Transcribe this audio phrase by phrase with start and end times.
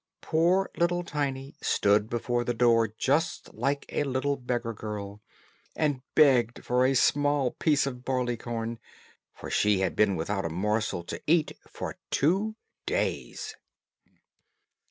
[0.21, 5.21] Poor little Tiny stood before the door just like a little beggar girl,
[5.75, 8.79] and begged for a small piece of barley corn,
[9.35, 12.55] for she had been without a morsel to eat for two
[12.87, 13.53] days.